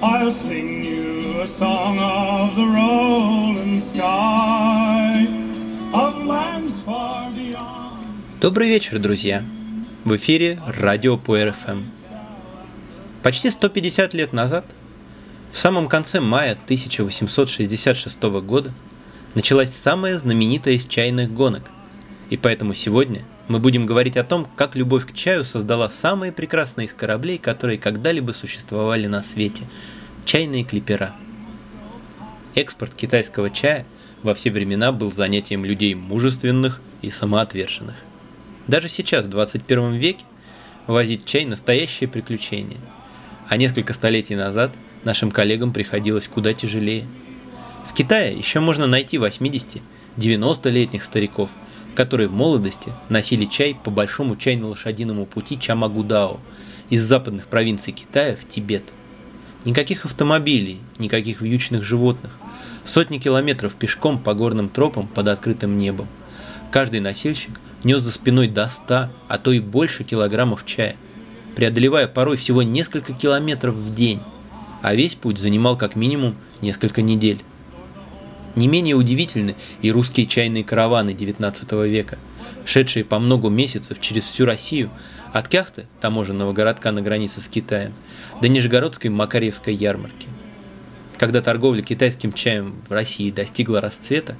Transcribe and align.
I'll 0.00 0.30
sing 0.30 0.84
you 0.84 1.40
a 1.40 1.48
song 1.48 1.98
of 1.98 2.54
the 2.54 2.64
rolling 2.64 3.80
sky, 3.80 5.26
of 5.92 6.24
lands 6.24 6.80
far 6.86 7.28
beyond. 7.34 7.98
Добрый 8.40 8.68
вечер, 8.68 9.00
друзья! 9.00 9.42
В 10.04 10.14
эфире 10.14 10.60
радио 10.68 11.18
по 11.18 11.36
РФМ. 11.36 11.82
Почти 13.24 13.50
150 13.50 14.14
лет 14.14 14.32
назад, 14.32 14.64
в 15.50 15.58
самом 15.58 15.88
конце 15.88 16.20
мая 16.20 16.52
1866 16.52 18.22
года, 18.22 18.72
началась 19.34 19.74
самая 19.74 20.16
знаменитая 20.16 20.74
из 20.74 20.86
чайных 20.86 21.34
гонок. 21.34 21.72
И 22.30 22.36
поэтому 22.36 22.72
сегодня 22.72 23.24
мы 23.48 23.58
будем 23.58 23.86
говорить 23.86 24.16
о 24.16 24.22
том, 24.22 24.46
как 24.54 24.76
любовь 24.76 25.06
к 25.06 25.14
чаю 25.14 25.44
создала 25.44 25.90
самые 25.90 26.30
прекрасные 26.30 26.86
из 26.86 26.92
кораблей, 26.92 27.38
которые 27.38 27.78
когда-либо 27.78 28.30
существовали 28.30 29.08
на 29.08 29.24
свете– 29.24 29.64
чайные 30.28 30.62
клипера. 30.62 31.14
Экспорт 32.54 32.94
китайского 32.94 33.48
чая 33.48 33.86
во 34.22 34.34
все 34.34 34.50
времена 34.50 34.92
был 34.92 35.10
занятием 35.10 35.64
людей 35.64 35.94
мужественных 35.94 36.82
и 37.00 37.08
самоотверженных. 37.08 37.96
Даже 38.66 38.90
сейчас, 38.90 39.24
в 39.24 39.30
21 39.30 39.94
веке, 39.94 40.26
возить 40.86 41.24
чай– 41.24 41.44
настоящее 41.46 42.10
приключение. 42.10 42.76
А 43.48 43.56
несколько 43.56 43.94
столетий 43.94 44.36
назад 44.36 44.76
нашим 45.02 45.30
коллегам 45.30 45.72
приходилось 45.72 46.28
куда 46.28 46.52
тяжелее. 46.52 47.06
В 47.86 47.94
Китае 47.94 48.36
еще 48.36 48.60
можно 48.60 48.86
найти 48.86 49.16
80-90-летних 49.16 51.04
стариков– 51.04 51.48
которые 51.94 52.28
в 52.28 52.32
молодости 52.32 52.92
носили 53.08 53.44
чай 53.46 53.74
по 53.74 53.90
большому 53.90 54.36
чайно-лошадиному 54.36 55.26
пути 55.26 55.58
Чамагудао 55.58 56.38
из 56.90 57.02
западных 57.02 57.48
провинций 57.48 57.92
Китая 57.92 58.36
в 58.36 58.46
Тибет. 58.46 58.84
Никаких 59.68 60.06
автомобилей, 60.06 60.80
никаких 60.98 61.42
вьючных 61.42 61.84
животных, 61.84 62.32
сотни 62.86 63.18
километров 63.18 63.74
пешком 63.74 64.18
по 64.18 64.32
горным 64.32 64.70
тропам 64.70 65.06
под 65.06 65.28
открытым 65.28 65.76
небом. 65.76 66.08
Каждый 66.70 67.00
носильщик 67.00 67.60
нес 67.84 68.00
за 68.00 68.10
спиной 68.10 68.48
до 68.48 68.66
100, 68.66 69.10
а 69.28 69.36
то 69.36 69.52
и 69.52 69.60
больше 69.60 70.04
килограммов 70.04 70.64
чая, 70.64 70.96
преодолевая 71.54 72.08
порой 72.08 72.38
всего 72.38 72.62
несколько 72.62 73.12
километров 73.12 73.74
в 73.74 73.94
день, 73.94 74.20
а 74.80 74.94
весь 74.94 75.16
путь 75.16 75.36
занимал 75.38 75.76
как 75.76 75.96
минимум 75.96 76.36
несколько 76.62 77.02
недель. 77.02 77.42
Не 78.56 78.68
менее 78.68 78.94
удивительны 78.94 79.54
и 79.82 79.92
русские 79.92 80.24
чайные 80.24 80.64
караваны 80.64 81.10
XIX 81.10 81.86
века, 81.86 82.16
шедшие 82.68 83.04
по 83.04 83.18
много 83.18 83.48
месяцев 83.48 83.98
через 83.98 84.24
всю 84.24 84.44
Россию, 84.44 84.90
от 85.32 85.48
Кяхты, 85.48 85.86
таможенного 86.00 86.52
городка 86.52 86.92
на 86.92 87.00
границе 87.00 87.40
с 87.40 87.48
Китаем, 87.48 87.94
до 88.42 88.48
Нижегородской 88.48 89.08
Макаревской 89.08 89.74
ярмарки. 89.74 90.28
Когда 91.16 91.40
торговля 91.40 91.82
китайским 91.82 92.32
чаем 92.32 92.76
в 92.88 92.92
России 92.92 93.30
достигла 93.30 93.80
расцвета, 93.80 94.36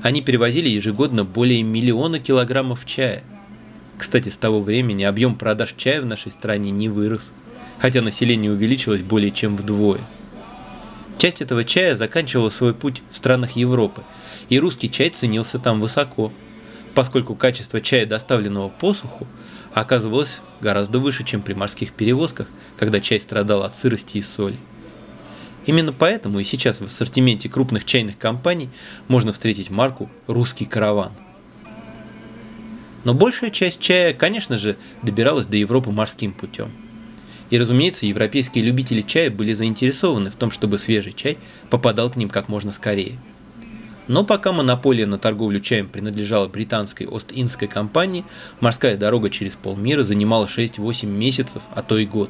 они 0.00 0.22
перевозили 0.22 0.68
ежегодно 0.68 1.24
более 1.24 1.62
миллиона 1.64 2.20
килограммов 2.20 2.86
чая. 2.86 3.24
Кстати, 3.98 4.28
с 4.28 4.36
того 4.36 4.60
времени 4.60 5.02
объем 5.02 5.34
продаж 5.34 5.74
чая 5.76 6.00
в 6.00 6.06
нашей 6.06 6.30
стране 6.30 6.70
не 6.70 6.88
вырос, 6.88 7.32
хотя 7.80 8.00
население 8.00 8.52
увеличилось 8.52 9.02
более 9.02 9.32
чем 9.32 9.56
вдвое– 9.56 10.00
Часть 11.22 11.40
этого 11.40 11.64
чая 11.64 11.96
заканчивала 11.96 12.50
свой 12.50 12.74
путь 12.74 13.00
в 13.12 13.16
странах 13.16 13.52
Европы, 13.52 14.02
и 14.48 14.58
русский 14.58 14.90
чай 14.90 15.08
ценился 15.08 15.60
там 15.60 15.80
высоко, 15.80 16.32
поскольку 16.94 17.34
качество 17.34 17.80
чая, 17.80 18.06
доставленного 18.06 18.68
по 18.68 18.94
суху, 18.94 19.26
оказывалось 19.72 20.40
гораздо 20.60 20.98
выше, 20.98 21.24
чем 21.24 21.42
при 21.42 21.54
морских 21.54 21.92
перевозках, 21.92 22.48
когда 22.76 23.00
чай 23.00 23.20
страдал 23.20 23.62
от 23.62 23.74
сырости 23.74 24.18
и 24.18 24.22
соли. 24.22 24.58
Именно 25.64 25.92
поэтому 25.92 26.40
и 26.40 26.44
сейчас 26.44 26.80
в 26.80 26.84
ассортименте 26.84 27.48
крупных 27.48 27.84
чайных 27.84 28.18
компаний 28.18 28.68
можно 29.08 29.32
встретить 29.32 29.70
марку 29.70 30.10
«Русский 30.26 30.64
караван». 30.64 31.12
Но 33.04 33.14
большая 33.14 33.50
часть 33.50 33.80
чая, 33.80 34.14
конечно 34.14 34.58
же, 34.58 34.76
добиралась 35.02 35.46
до 35.46 35.56
Европы 35.56 35.90
морским 35.90 36.32
путем– 36.32 36.70
и, 37.52 37.58
разумеется, 37.58 38.06
европейские 38.06 38.64
любители 38.64 39.02
чая 39.02 39.30
были 39.30 39.52
заинтересованы 39.52 40.30
в 40.30 40.36
том, 40.36 40.50
чтобы 40.50 40.78
свежий 40.78 41.12
чай 41.12 41.36
попадал 41.68 42.10
к 42.10 42.16
ним 42.16 42.30
как 42.30 42.48
можно 42.48 42.72
скорее. 42.72 43.18
Но 44.12 44.24
пока 44.24 44.52
монополия 44.52 45.06
на 45.06 45.16
торговлю 45.16 45.58
чаем 45.58 45.88
принадлежала 45.88 46.46
британской 46.46 47.06
Ост-Индской 47.06 47.66
компании, 47.66 48.26
морская 48.60 48.98
дорога 48.98 49.30
через 49.30 49.54
полмира 49.54 50.02
занимала 50.04 50.44
6-8 50.44 51.06
месяцев, 51.06 51.62
а 51.74 51.82
то 51.82 51.96
и 51.96 52.04
год. 52.04 52.28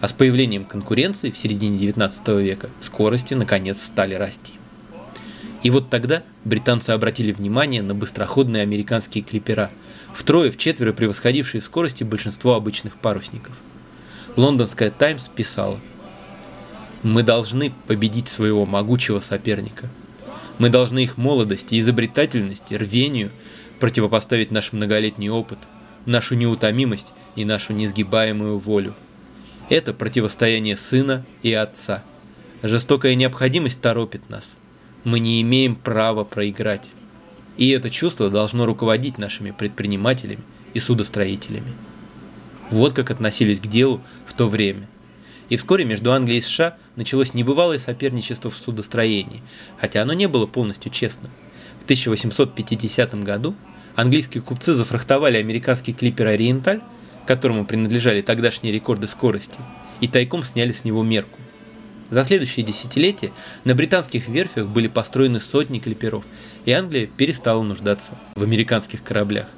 А 0.00 0.08
с 0.08 0.14
появлением 0.14 0.64
конкуренции 0.64 1.30
в 1.30 1.36
середине 1.36 1.76
19 1.76 2.28
века 2.40 2.70
скорости 2.80 3.34
наконец 3.34 3.82
стали 3.82 4.14
расти. 4.14 4.54
И 5.62 5.68
вот 5.68 5.90
тогда 5.90 6.22
британцы 6.46 6.88
обратили 6.88 7.30
внимание 7.32 7.82
на 7.82 7.94
быстроходные 7.94 8.62
американские 8.62 9.22
клипера, 9.22 9.70
втрое-вчетверо 10.14 10.94
превосходившие 10.94 11.60
в 11.60 11.64
скорости 11.64 12.04
большинство 12.04 12.54
обычных 12.54 12.96
парусников– 12.96 13.54
лондонская 14.36 14.90
«Таймс» 14.90 15.28
писала 15.28 15.78
«Мы 17.02 17.22
должны 17.22 17.74
победить 17.86 18.28
своего 18.28 18.64
могучего 18.64 19.20
соперника. 19.20 19.90
Мы 20.58 20.70
должны 20.70 21.04
их 21.04 21.16
молодости, 21.16 21.78
изобретательности, 21.78 22.74
рвению 22.74 23.30
противопоставить 23.78 24.50
наш 24.50 24.72
многолетний 24.72 25.28
опыт, 25.28 25.58
нашу 26.06 26.34
неутомимость 26.34 27.12
и 27.34 27.44
нашу 27.44 27.74
несгибаемую 27.74 28.58
волю. 28.58 28.94
Это 29.68 29.92
противостояние 29.92 30.76
сына 30.76 31.26
и 31.42 31.52
отца. 31.52 32.02
Жестокая 32.62 33.14
необходимость 33.14 33.80
торопит 33.80 34.30
нас. 34.30 34.54
Мы 35.04 35.20
не 35.20 35.42
имеем 35.42 35.76
права 35.76 36.24
проиграть. 36.24 36.90
И 37.58 37.70
это 37.70 37.90
чувство 37.90 38.30
должно 38.30 38.64
руководить 38.66 39.18
нашими 39.18 39.50
предпринимателями 39.50 40.42
и 40.74 40.80
судостроителями. 40.80 41.74
Вот 42.70 42.92
как 42.94 43.10
относились 43.10 43.60
к 43.60 43.66
делу 43.66 44.00
в 44.26 44.32
то 44.32 44.48
время. 44.48 44.88
И 45.48 45.56
вскоре 45.56 45.84
между 45.84 46.12
Англией 46.12 46.40
и 46.40 46.42
США 46.42 46.76
началось 46.96 47.34
небывалое 47.34 47.78
соперничество 47.78 48.50
в 48.50 48.56
судостроении, 48.56 49.42
хотя 49.78 50.02
оно 50.02 50.12
не 50.12 50.26
было 50.26 50.46
полностью 50.46 50.90
честным. 50.90 51.30
В 51.80 51.84
1850 51.84 53.22
году 53.22 53.54
английские 53.94 54.42
купцы 54.42 54.74
зафрахтовали 54.74 55.36
американский 55.36 55.92
клипер 55.92 56.26
«Ориенталь», 56.26 56.80
которому 57.26 57.64
принадлежали 57.64 58.22
тогдашние 58.22 58.72
рекорды 58.72 59.06
скорости, 59.06 59.58
и 60.00 60.08
тайком 60.08 60.44
сняли 60.44 60.72
с 60.72 60.84
него 60.84 61.02
мерку. 61.02 61.38
За 62.10 62.22
следующие 62.22 62.64
десятилетия 62.64 63.32
на 63.64 63.74
британских 63.74 64.28
верфях 64.28 64.68
были 64.68 64.86
построены 64.86 65.40
сотни 65.40 65.80
клиперов, 65.80 66.24
и 66.64 66.70
Англия 66.70 67.06
перестала 67.06 67.62
нуждаться 67.62 68.16
в 68.36 68.42
американских 68.42 69.02
кораблях. 69.02 69.48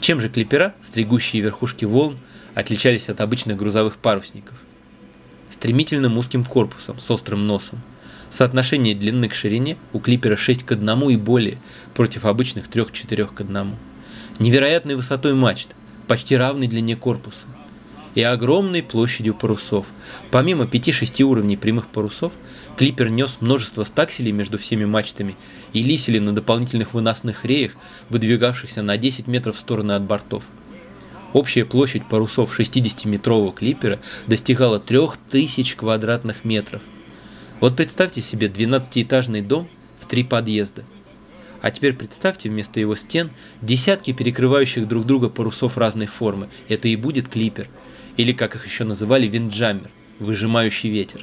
Чем 0.00 0.20
же 0.20 0.28
клипера, 0.28 0.74
стригущие 0.82 1.42
верхушки 1.42 1.84
волн, 1.84 2.18
отличались 2.56 3.10
от 3.10 3.20
обычных 3.20 3.58
грузовых 3.58 3.98
парусников? 3.98 4.56
Стремительным 5.50 6.16
узким 6.16 6.42
корпусом 6.42 6.98
с 6.98 7.10
острым 7.10 7.46
носом. 7.46 7.82
Соотношение 8.30 8.94
длины 8.94 9.28
к 9.28 9.34
ширине 9.34 9.76
у 9.92 10.00
клипера 10.00 10.36
6 10.36 10.64
к 10.64 10.72
1 10.72 11.10
и 11.10 11.16
более, 11.16 11.58
против 11.94 12.24
обычных 12.24 12.68
3-4 12.68 13.26
к 13.26 13.40
1. 13.42 13.76
Невероятной 14.38 14.96
высотой 14.96 15.34
мачт, 15.34 15.68
почти 16.08 16.34
равной 16.34 16.66
длине 16.66 16.96
корпуса 16.96 17.46
и 18.14 18.22
огромной 18.22 18.82
площадью 18.82 19.34
парусов. 19.34 19.86
Помимо 20.30 20.64
5-6 20.64 21.22
уровней 21.24 21.58
прямых 21.58 21.88
парусов, 21.88 22.32
клипер 22.78 23.10
нес 23.10 23.36
множество 23.40 23.84
стакселей 23.84 24.32
между 24.32 24.58
всеми 24.58 24.86
мачтами 24.86 25.36
и 25.74 25.82
лисели 25.82 26.18
на 26.18 26.34
дополнительных 26.34 26.94
выносных 26.94 27.44
реях, 27.44 27.72
выдвигавшихся 28.08 28.80
на 28.80 28.96
10 28.96 29.26
метров 29.26 29.56
в 29.56 29.60
стороны 29.60 29.92
от 29.92 30.04
бортов. 30.04 30.42
Общая 31.36 31.66
площадь 31.66 32.08
парусов 32.08 32.58
60-метрового 32.58 33.54
клипера 33.54 33.98
достигала 34.26 34.80
3000 34.80 35.76
квадратных 35.76 36.46
метров. 36.46 36.80
Вот 37.60 37.76
представьте 37.76 38.22
себе 38.22 38.46
12-этажный 38.46 39.42
дом 39.42 39.68
в 40.00 40.06
три 40.06 40.24
подъезда. 40.24 40.84
А 41.60 41.70
теперь 41.70 41.92
представьте 41.92 42.48
вместо 42.48 42.80
его 42.80 42.96
стен 42.96 43.32
десятки 43.60 44.14
перекрывающих 44.14 44.88
друг 44.88 45.04
друга 45.04 45.28
парусов 45.28 45.76
разной 45.76 46.06
формы. 46.06 46.48
Это 46.68 46.88
и 46.88 46.96
будет 46.96 47.28
клипер– 47.28 47.68
или, 48.16 48.32
как 48.32 48.54
их 48.54 48.66
еще 48.66 48.84
называли, 48.84 49.26
винджаммер, 49.26 49.90
выжимающий 50.18 50.88
ветер. 50.88 51.22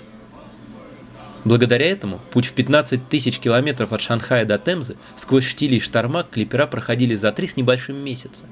Благодаря 1.44 1.88
этому 1.88 2.22
путь 2.32 2.46
в 2.46 2.54
15 2.54 3.10
тысяч 3.10 3.40
километров 3.40 3.92
от 3.92 4.02
Шанхая 4.02 4.46
до 4.46 4.60
Темзы 4.60 4.96
сквозь 5.16 5.46
штили 5.46 5.76
и 5.76 5.80
шторма 5.80 6.24
клипера 6.24 6.68
проходили 6.68 7.16
за 7.16 7.32
три 7.32 7.48
с 7.48 7.58
небольшим 7.58 7.98
месяца. 7.98 8.46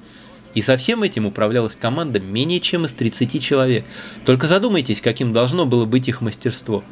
И 0.53 0.61
со 0.61 0.77
всем 0.77 1.03
этим 1.03 1.25
управлялась 1.25 1.75
команда 1.75 2.19
менее 2.19 2.59
чем 2.59 2.85
из 2.85 2.93
30 2.93 3.41
человек. 3.41 3.85
Только 4.25 4.47
задумайтесь, 4.47 5.01
каким 5.01 5.33
должно 5.33 5.65
было 5.65 5.85
быть 5.85 6.07
их 6.07 6.21
мастерство. 6.21 6.83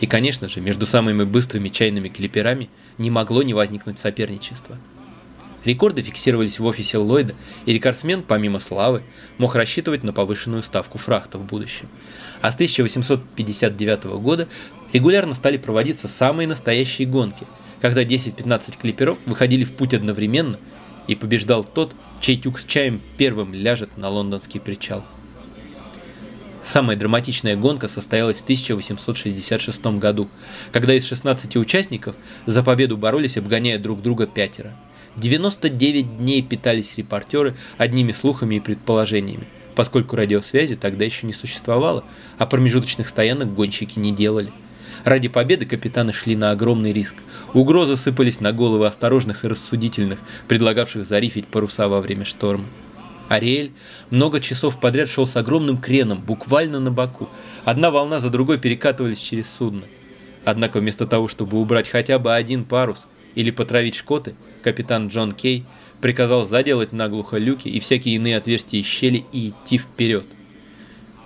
И, 0.00 0.06
конечно 0.06 0.48
же, 0.48 0.60
между 0.60 0.86
самыми 0.86 1.24
быстрыми 1.24 1.70
чайными 1.70 2.08
клиперами 2.08 2.68
не 2.98 3.10
могло 3.10 3.42
не 3.42 3.54
возникнуть 3.54 3.98
соперничества. 3.98 4.76
Рекорды 5.64 6.02
фиксировались 6.02 6.58
в 6.58 6.64
офисе 6.66 6.98
Ллойда, 6.98 7.34
и 7.64 7.72
рекордсмен, 7.72 8.22
помимо 8.22 8.60
славы, 8.60 9.02
мог 9.38 9.54
рассчитывать 9.54 10.02
на 10.02 10.12
повышенную 10.12 10.62
ставку 10.62 10.98
фрахта 10.98 11.38
в 11.38 11.46
будущем. 11.46 11.88
А 12.42 12.52
с 12.52 12.54
1859 12.54 14.04
года 14.20 14.46
регулярно 14.92 15.32
стали 15.32 15.56
проводиться 15.56 16.06
самые 16.06 16.46
настоящие 16.46 17.08
гонки, 17.08 17.46
когда 17.80 18.04
10-15 18.04 18.78
клиперов 18.78 19.18
выходили 19.24 19.64
в 19.64 19.72
путь 19.72 19.94
одновременно, 19.94 20.58
и 21.06 21.14
побеждал 21.14 21.64
тот, 21.64 21.94
чей 22.20 22.36
тюк 22.36 22.58
с 22.58 22.64
чаем 22.64 23.00
первым 23.16 23.52
ляжет 23.54 23.96
на 23.96 24.08
лондонский 24.08 24.60
причал. 24.60 25.04
Самая 26.62 26.96
драматичная 26.96 27.56
гонка 27.56 27.88
состоялась 27.88 28.38
в 28.38 28.42
1866 28.42 29.84
году, 29.98 30.30
когда 30.72 30.94
из 30.94 31.06
16 31.06 31.56
участников 31.56 32.16
за 32.46 32.62
победу 32.62 32.96
боролись, 32.96 33.36
обгоняя 33.36 33.78
друг 33.78 34.00
друга 34.00 34.26
пятеро. 34.26 34.74
99 35.16 36.16
дней 36.16 36.42
питались 36.42 36.96
репортеры 36.96 37.54
одними 37.76 38.12
слухами 38.12 38.56
и 38.56 38.60
предположениями, 38.60 39.46
поскольку 39.74 40.16
радиосвязи 40.16 40.74
тогда 40.74 41.04
еще 41.04 41.26
не 41.26 41.34
существовало, 41.34 42.04
а 42.38 42.46
промежуточных 42.46 43.08
стоянок 43.08 43.54
гонщики 43.54 43.98
не 43.98 44.10
делали. 44.10 44.50
Ради 45.04 45.28
победы 45.28 45.66
капитаны 45.66 46.12
шли 46.12 46.36
на 46.36 46.50
огромный 46.50 46.92
риск. 46.92 47.14
Угрозы 47.52 47.96
сыпались 47.96 48.40
на 48.40 48.52
головы 48.52 48.86
осторожных 48.86 49.44
и 49.44 49.48
рассудительных, 49.48 50.20
предлагавших 50.48 51.06
зарифить 51.06 51.48
паруса 51.48 51.88
во 51.88 52.00
время 52.00 52.24
шторма. 52.24 52.66
Ариэль 53.28 53.72
много 54.10 54.40
часов 54.40 54.78
подряд 54.80 55.08
шел 55.08 55.26
с 55.26 55.36
огромным 55.36 55.78
креном, 55.78 56.20
буквально 56.20 56.78
на 56.80 56.90
боку. 56.90 57.28
Одна 57.64 57.90
волна 57.90 58.20
за 58.20 58.30
другой 58.30 58.58
перекатывались 58.58 59.18
через 59.18 59.50
судно. 59.50 59.84
Однако 60.44 60.80
вместо 60.80 61.06
того, 61.06 61.28
чтобы 61.28 61.58
убрать 61.58 61.88
хотя 61.88 62.18
бы 62.18 62.34
один 62.34 62.64
парус 62.64 63.06
или 63.34 63.50
потравить 63.50 63.94
шкоты, 63.94 64.34
капитан 64.62 65.08
Джон 65.08 65.32
Кей 65.32 65.64
приказал 66.00 66.46
заделать 66.46 66.92
наглухо 66.92 67.38
люки 67.38 67.68
и 67.68 67.80
всякие 67.80 68.16
иные 68.16 68.36
отверстия 68.36 68.80
и 68.80 68.84
щели 68.84 69.24
и 69.32 69.50
идти 69.50 69.78
вперед. 69.78 70.26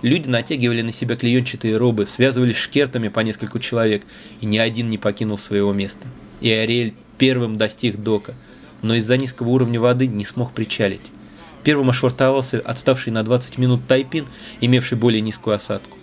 Люди 0.01 0.29
натягивали 0.29 0.81
на 0.81 0.93
себя 0.93 1.15
клеенчатые 1.15 1.75
робы, 1.75 2.07
связывались 2.07 2.55
шкертами 2.55 3.09
по 3.09 3.19
нескольку 3.19 3.59
человек, 3.59 4.03
и 4.39 4.45
ни 4.45 4.57
один 4.57 4.87
не 4.87 4.97
покинул 4.97 5.37
своего 5.37 5.73
места. 5.73 6.07
И 6.39 6.49
Ариэль 6.51 6.93
первым 7.17 7.57
достиг 7.57 7.97
дока, 7.97 8.35
но 8.81 8.95
из-за 8.95 9.17
низкого 9.17 9.49
уровня 9.49 9.79
воды 9.79 10.07
не 10.07 10.23
смог 10.23 10.53
причалить. 10.53 11.01
Первым 11.63 11.89
ошвартовался 11.89 12.61
отставший 12.61 13.11
на 13.11 13.23
20 13.23 13.57
минут 13.57 13.85
Тайпин, 13.87 14.25
имевший 14.61 14.97
более 14.97 15.19
низкую 15.19 15.57
осадку. 15.57 15.97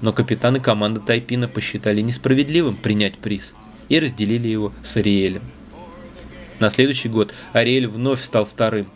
Но 0.00 0.12
капитаны 0.12 0.58
команды 0.58 1.00
Тайпина 1.00 1.46
посчитали 1.46 2.00
несправедливым 2.00 2.76
принять 2.76 3.18
приз 3.18 3.54
и 3.88 4.00
разделили 4.00 4.48
его 4.48 4.72
с 4.82 4.96
Ариэлем. 4.96 5.42
На 6.58 6.70
следующий 6.70 7.08
год 7.08 7.32
Ариэль 7.52 7.86
вновь 7.86 8.22
стал 8.22 8.44
вторым, 8.44 8.88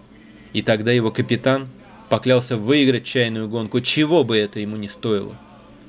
и 0.52 0.62
тогда 0.62 0.90
его 0.90 1.12
капитан 1.12 1.68
поклялся 2.08 2.56
выиграть 2.56 3.04
чайную 3.04 3.48
гонку, 3.48 3.80
чего 3.80 4.24
бы 4.24 4.36
это 4.36 4.60
ему 4.60 4.76
не 4.76 4.88
стоило. 4.88 5.36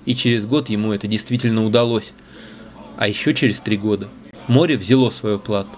И 0.05 0.15
через 0.15 0.45
год 0.45 0.69
ему 0.69 0.93
это 0.93 1.07
действительно 1.07 1.65
удалось. 1.65 2.13
А 2.97 3.07
еще 3.07 3.33
через 3.33 3.59
три 3.59 3.77
года 3.77 4.09
море 4.47 4.77
взяло 4.77 5.09
свою 5.09 5.39
плату. 5.39 5.69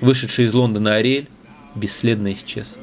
Вышедший 0.00 0.46
из 0.46 0.54
Лондона 0.54 0.96
Ариэль 0.96 1.28
бесследно 1.74 2.32
исчез 2.32 2.76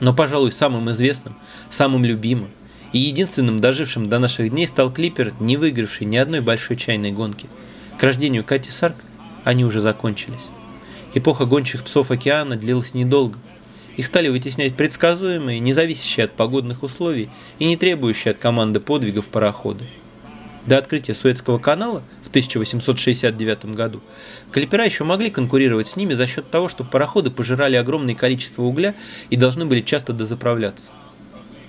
но, 0.00 0.14
пожалуй, 0.14 0.52
самым 0.52 0.90
известным, 0.92 1.36
самым 1.70 2.04
любимым 2.04 2.50
и 2.92 2.98
единственным 2.98 3.60
дожившим 3.60 4.08
до 4.08 4.18
наших 4.18 4.50
дней 4.50 4.66
стал 4.66 4.92
клипер, 4.92 5.32
не 5.40 5.56
выигравший 5.56 6.06
ни 6.06 6.16
одной 6.16 6.40
большой 6.40 6.76
чайной 6.76 7.12
гонки. 7.12 7.48
К 7.98 8.02
рождению 8.02 8.44
Кати 8.44 8.70
Сарк 8.70 8.96
они 9.44 9.64
уже 9.64 9.80
закончились. 9.80 10.48
Эпоха 11.14 11.46
гончих 11.46 11.84
псов 11.84 12.10
океана 12.10 12.56
длилась 12.56 12.94
недолго. 12.94 13.38
Их 13.96 14.04
стали 14.06 14.28
вытеснять 14.28 14.76
предсказуемые, 14.76 15.58
не 15.58 15.72
зависящие 15.72 16.24
от 16.24 16.32
погодных 16.32 16.82
условий 16.82 17.30
и 17.58 17.66
не 17.66 17.76
требующие 17.76 18.32
от 18.32 18.38
команды 18.38 18.78
подвигов 18.78 19.26
пароходы. 19.26 19.86
До 20.66 20.78
открытия 20.78 21.14
Суэцкого 21.14 21.58
канала 21.58 22.02
в 22.22 22.28
1869 22.28 23.66
году 23.66 24.02
клипера 24.50 24.84
еще 24.84 25.04
могли 25.04 25.30
конкурировать 25.30 25.86
с 25.86 25.96
ними 25.96 26.12
за 26.14 26.26
счет 26.26 26.50
того, 26.50 26.68
что 26.68 26.84
пароходы 26.84 27.30
пожирали 27.30 27.76
огромное 27.76 28.14
количество 28.14 28.62
угля 28.62 28.94
и 29.30 29.36
должны 29.36 29.64
были 29.64 29.80
часто 29.80 30.12
дозаправляться. 30.12 30.90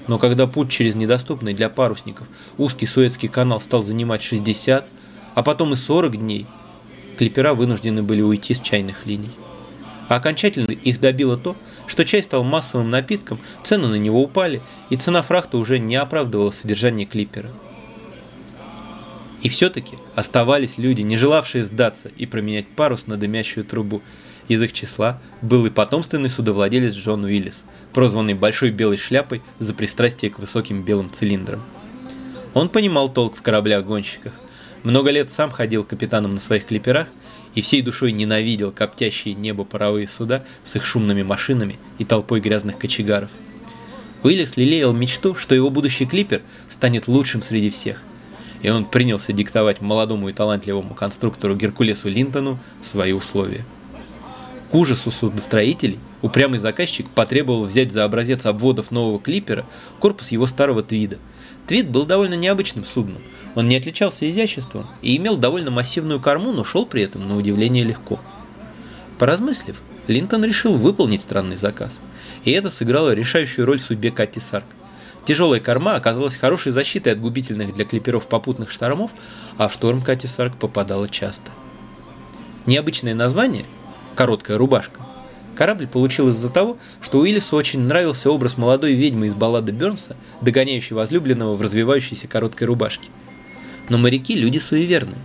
Но 0.08 0.18
когда 0.18 0.48
путь 0.48 0.72
через 0.72 0.96
недоступный 0.96 1.54
для 1.54 1.70
парусников 1.70 2.28
узкий 2.58 2.88
Суэцкий 2.88 3.30
канал 3.30 3.62
стал 3.62 3.84
занимать 3.84 4.24
60, 4.24 4.86
а 5.36 5.44
потом 5.44 5.74
и 5.74 5.76
40 5.76 6.18
дней, 6.18 6.46
клипера 7.18 7.54
вынуждены 7.54 8.04
были 8.04 8.22
уйти 8.22 8.54
с 8.54 8.60
чайных 8.60 9.06
линий. 9.06 9.32
А 10.08 10.16
окончательно 10.16 10.72
их 10.72 11.00
добило 11.00 11.38
то, 11.38 11.58
что 11.86 12.06
чай 12.06 12.24
стал 12.24 12.44
массовым 12.44 12.90
напитком, 12.90 13.40
цены 13.64 13.88
на 13.88 13.96
него 13.96 14.22
упали, 14.22 14.62
и 14.90 14.96
цена 14.96 15.22
фрахта 15.22 15.58
уже 15.58 15.80
не 15.80 15.96
оправдывала 15.96 16.52
содержание 16.52 17.06
клипера. 17.06 17.52
И 19.42 19.50
все-таки 19.50 19.96
оставались 20.16 20.78
люди, 20.78 21.02
не 21.02 21.18
желавшие 21.18 21.64
сдаться 21.64 22.10
и 22.18 22.26
променять 22.26 22.68
парус 22.68 23.08
на 23.08 23.18
дымящую 23.18 23.66
трубу. 23.66 24.02
Из 24.48 24.62
их 24.62 24.74
числа 24.74 25.22
был 25.42 25.66
и 25.66 25.70
потомственный 25.70 26.30
судовладелец 26.30 26.94
Джон 26.94 27.26
Уиллис, 27.26 27.64
прозванный 27.94 28.34
Большой 28.34 28.72
Белой 28.72 28.98
Шляпой 28.98 29.42
за 29.60 29.74
пристрастие 29.74 30.32
к 30.32 30.40
высоким 30.40 30.84
белым 30.84 31.12
цилиндрам. 31.12 31.62
Он 32.54 32.70
понимал 32.70 33.10
толк 33.10 33.36
в 33.36 33.42
кораблях-гонщиках, 33.42 34.34
много 34.84 35.12
лет 35.12 35.30
сам 35.30 35.52
ходил 35.52 35.84
капитаном 35.84 36.36
на 36.36 36.40
своих 36.40 36.66
клиперах 36.66 37.08
и 37.58 37.62
всей 37.62 37.82
душой 37.82 38.12
ненавидел 38.12 38.72
коптящие 38.72 39.34
небо 39.34 39.66
паровые 39.66 40.08
суда 40.08 40.46
с 40.64 40.76
их 40.76 40.86
шумными 40.86 41.24
машинами 41.24 41.78
и 41.98 42.06
толпой 42.06 42.40
грязных 42.40 42.78
кочегаров. 42.78 43.32
Уиллис 44.24 44.56
лелеял 44.58 44.94
мечту, 44.94 45.34
что 45.36 45.56
его 45.56 45.70
будущий 45.70 46.06
клипер 46.06 46.44
станет 46.70 47.08
лучшим 47.08 47.42
среди 47.42 47.70
всех– 47.70 48.02
и 48.62 48.70
он 48.70 48.86
принялся 48.86 49.34
диктовать 49.34 49.82
молодому 49.82 50.30
и 50.30 50.34
талантливому 50.34 50.96
конструктору 50.96 51.56
Геркулесу 51.56 52.10
Линтону 52.10 52.60
свои 52.84 53.12
условия. 53.12 53.66
К 54.72 54.76
ужасу 54.76 55.12
судостроителей 55.12 56.00
упрямый 56.22 56.60
заказчик 56.60 57.08
потребовал 57.10 57.66
взять 57.66 57.92
за 57.92 58.04
образец 58.04 58.46
обводов 58.46 58.92
нового 58.92 59.20
клипера 59.20 59.66
корпус 60.00 60.32
его 60.32 60.48
старого 60.48 60.84
Твида. 60.84 61.20
Твид 61.68 61.90
был 61.90 62.06
довольно 62.06 62.36
необычным 62.36 62.86
судном, 62.86 63.22
он 63.56 63.68
не 63.68 63.76
отличался 63.76 64.30
изяществом 64.30 64.88
и 65.02 65.18
имел 65.18 65.36
довольно 65.36 65.72
массивную 65.72 66.20
корму, 66.20 66.52
но 66.52 66.64
шел 66.64 66.86
при 66.86 67.02
этом 67.02 67.28
на 67.28 67.36
удивление 67.36 67.84
легко. 67.84 68.20
Поразмыслив, 69.18 69.82
Линтон 70.08 70.46
решил 70.46 70.78
выполнить 70.78 71.24
странный 71.24 71.58
заказ, 71.58 72.00
и 72.44 72.52
это 72.52 72.70
сыграло 72.70 73.14
решающую 73.14 73.66
роль 73.66 73.80
в 73.80 73.84
судьбе 73.84 74.12
Катти 74.12 74.40
Сарк. 74.40 74.66
Тяжелая 75.26 75.60
корма 75.60 75.96
оказалась 75.96 76.36
хорошей 76.36 76.72
защитой 76.72 77.14
от 77.14 77.20
губительных 77.20 77.74
для 77.74 77.84
клиперов 77.84 78.28
попутных 78.28 78.72
штормов, 78.72 79.12
а 79.58 79.68
в 79.68 79.74
шторм 79.74 80.02
Кати 80.02 80.28
Сарк 80.28 80.56
попадала 80.56 81.10
часто. 81.10 81.52
Необычное 82.66 83.16
название– 83.16 83.66
«Короткая 84.16 84.58
рубашка» 84.58 85.07
корабль 85.58 85.88
получил 85.88 86.30
из-за 86.30 86.50
того, 86.50 86.78
что 87.02 87.20
Уиллису 87.20 87.56
очень 87.56 87.80
нравился 87.80 88.30
образ 88.30 88.58
молодой 88.58 88.94
ведьмы 88.94 89.28
из 89.28 89.34
баллады 89.34 89.72
Бернса, 89.72 90.16
догоняющей 90.42 90.96
возлюбленного 90.96 91.56
в 91.56 91.62
развивающейся 91.62 92.28
короткой 92.28 92.68
рубашке. 92.68 93.10
Но 93.90 93.98
моряки– 93.98 94.36
люди 94.36 94.60
суеверные, 94.60 95.20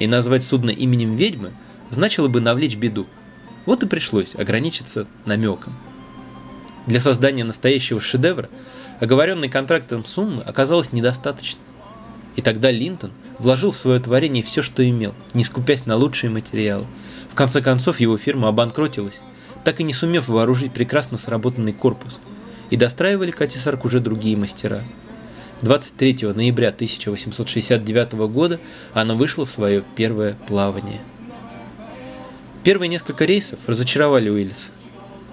и 0.00 0.06
назвать 0.06 0.42
судно 0.42 0.70
именем 0.70 1.14
ведьмы 1.16 1.52
значило 1.90 2.26
бы 2.28 2.40
навлечь 2.40 2.76
беду. 2.76 3.06
Вот 3.64 3.82
и 3.84 3.86
пришлось 3.86 4.34
ограничиться 4.34 5.06
намеком. 5.24 5.74
Для 6.86 7.00
создания 7.00 7.44
настоящего 7.44 8.00
шедевра 8.00 8.48
оговоренной 9.00 9.48
контрактом 9.48 10.04
суммы 10.04 10.42
оказалось 10.42 10.92
недостаточно. 10.92 11.60
И 12.34 12.42
тогда 12.42 12.70
Линтон 12.70 13.12
вложил 13.38 13.70
в 13.70 13.76
свое 13.76 14.00
творение 14.00 14.42
все, 14.42 14.62
что 14.62 14.88
имел, 14.88 15.14
не 15.32 15.44
скупясь 15.44 15.86
на 15.86 15.96
лучшие 15.96 16.30
материалы. 16.30 16.86
В 17.30 17.34
конце 17.34 17.62
концов 17.62 18.00
его 18.00 18.18
фирма 18.18 18.48
обанкротилась, 18.48 19.20
так 19.66 19.80
и 19.80 19.82
не 19.82 19.92
сумев 19.92 20.28
вооружить 20.28 20.72
прекрасно 20.72 21.18
сработанный 21.18 21.72
корпус. 21.72 22.20
И 22.70 22.76
достраивали 22.76 23.32
Катисарк 23.32 23.84
уже 23.84 23.98
другие 23.98 24.36
мастера. 24.36 24.84
23 25.62 26.28
ноября 26.34 26.68
1869 26.68 28.12
года 28.30 28.60
она 28.94 29.16
вышла 29.16 29.44
в 29.44 29.50
свое 29.50 29.82
первое 29.96 30.34
плавание. 30.46 31.00
Первые 32.62 32.88
несколько 32.88 33.24
рейсов 33.24 33.58
разочаровали 33.66 34.30
Уиллиса. 34.30 34.68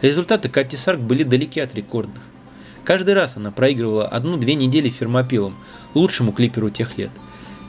Результаты 0.02 0.50
Катисарк 0.50 1.00
были 1.00 1.22
далеки 1.22 1.60
от 1.60 1.76
рекордных. 1.76 2.24
Каждый 2.84 3.14
раз 3.14 3.38
она 3.38 3.52
проигрывала 3.52 4.08
одну-две 4.08 4.56
недели 4.56 4.90
фермопилом, 4.90 5.56
лучшему 5.94 6.32
клиперу 6.32 6.72
тех 6.72 6.98
лет. 6.98 7.12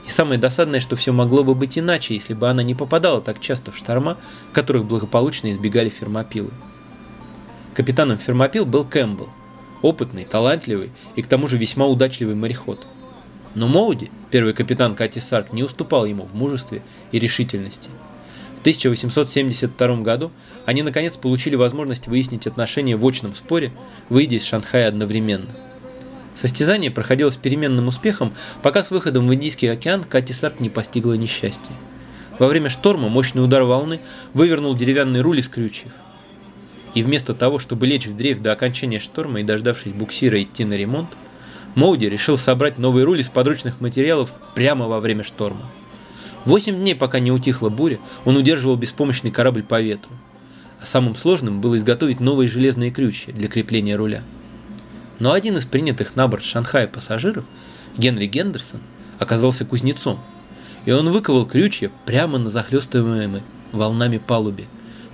И 0.06 0.11
самое 0.11 0.38
досадное, 0.38 0.80
что 0.80 0.96
все 0.96 1.12
могло 1.12 1.44
бы 1.44 1.54
быть 1.54 1.78
иначе, 1.78 2.14
если 2.14 2.34
бы 2.34 2.49
она 2.49 2.62
не 2.62 2.75
попадала 2.75 3.20
так 3.20 3.40
часто 3.40 3.73
в 3.73 3.76
шторма, 3.76 4.18
которых 4.52 4.84
благополучно 4.84 5.50
избегали 5.50 5.88
фермопилы. 5.88 6.50
Капитаном 7.75 8.18
фермопил 8.18 8.66
был 8.66 8.84
Кэмпбелл, 8.84 9.30
опытный, 9.82 10.25
талантливый 10.25 10.92
и 11.16 11.23
к 11.23 11.26
тому 11.26 11.49
же 11.49 11.56
весьма 11.56 11.87
удачливый 11.87 12.34
мореход. 12.34 12.87
Но 13.54 13.66
Моуди, 13.66 14.11
первый 14.30 14.52
капитан 14.52 14.94
Кати 14.94 15.20
Сарк, 15.20 15.52
не 15.52 15.62
уступал 15.62 16.06
ему 16.06 16.25
в 16.25 16.34
мужестве 16.34 16.82
и 17.12 17.18
решительности. 17.18 17.88
В 18.56 18.61
1872 18.61 19.96
году 19.99 20.32
они 20.66 20.82
наконец 20.82 21.16
получили 21.16 21.54
возможность 21.54 22.08
выяснить 22.08 22.46
отношения 22.46 22.96
в 22.96 23.06
очном 23.06 23.34
споре, 23.34 23.73
выйдя 24.08 24.37
из 24.37 24.44
Шанхая 24.44 24.88
одновременно. 24.88 25.50
Состязание 26.34 26.90
проходило 26.90 27.30
с 27.30 27.36
переменным 27.36 27.88
успехом, 27.88 28.32
пока 28.62 28.82
с 28.82 28.90
выходом 28.90 29.28
в 29.28 29.34
Индийский 29.34 29.68
океан 29.68 30.04
Кати 30.04 30.32
Сарк 30.32 30.60
не 30.60 30.68
постигла 30.68 31.14
несчастье. 31.14 31.72
Во 32.38 32.48
время 32.48 32.70
шторма 32.70 33.08
мощный 33.08 33.44
удар 33.44 33.62
волны 33.62 34.00
вывернул 34.32 34.74
деревянный 34.74 35.20
руль 35.20 35.38
из 35.38 35.48
крючьев. 35.48 35.92
И 36.94 37.02
вместо 37.02 37.34
того, 37.34 37.58
чтобы 37.58 37.86
лечь 37.86 38.06
в 38.06 38.16
дрейф 38.16 38.40
до 38.40 38.52
окончания 38.52 39.00
шторма 39.00 39.40
и 39.40 39.44
дождавшись 39.44 39.92
буксира 39.92 40.40
идти 40.42 40.64
на 40.64 40.74
ремонт, 40.74 41.10
Моуди 41.74 42.06
решил 42.06 42.38
собрать 42.38 42.78
новый 42.78 43.04
руль 43.04 43.20
из 43.20 43.28
подручных 43.28 43.80
материалов 43.80 44.32
прямо 44.54 44.86
во 44.86 45.00
время 45.00 45.24
шторма. 45.24 45.66
Восемь 46.44 46.76
дней, 46.76 46.94
пока 46.94 47.20
не 47.20 47.32
утихла 47.32 47.68
буря, 47.68 47.98
он 48.24 48.36
удерживал 48.36 48.76
беспомощный 48.76 49.30
корабль 49.30 49.62
по 49.62 49.80
ветру. 49.80 50.10
А 50.80 50.86
самым 50.86 51.16
сложным 51.16 51.60
было 51.60 51.76
изготовить 51.76 52.20
новые 52.20 52.48
железные 52.48 52.90
крючья 52.90 53.32
для 53.32 53.48
крепления 53.48 53.96
руля. 53.96 54.22
Но 55.18 55.33
один 55.33 55.56
из 55.56 55.66
принятых 55.66 56.16
на 56.16 56.28
борт 56.28 56.44
Шанхая 56.44 56.87
пассажиров, 56.87 57.44
Генри 57.97 58.26
Гендерсон, 58.26 58.80
оказался 59.18 59.64
кузнецом, 59.64 60.21
и 60.85 60.92
он 60.92 61.11
выковал 61.11 61.47
крючья 61.47 61.90
прямо 62.04 62.38
на 62.38 62.50
захлестываемой 62.50 63.42
волнами 63.73 64.18
палубе. 64.18 64.66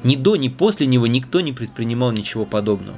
Ни 0.03 0.17
до, 0.17 0.37
ни 0.37 0.49
после 0.49 0.87
него 0.87 1.07
никто 1.07 1.41
не 1.41 1.53
предпринимал 1.53 2.13
ничего 2.13 2.47
подобного. 2.47 2.97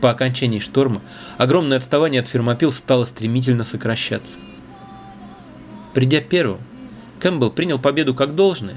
По 0.00 0.10
окончании 0.10 0.60
шторма 0.60 1.00
огромное 1.38 1.78
отставание 1.78 2.20
от 2.20 2.28
Фермопил 2.28 2.72
стало 2.72 3.06
стремительно 3.06 3.64
сокращаться. 3.64 4.38
Придя 5.94 6.20
первым, 6.20 6.60
Кэмпбелл 7.18 7.50
принял 7.50 7.78
победу 7.78 8.14
как 8.14 8.34
должное, 8.34 8.76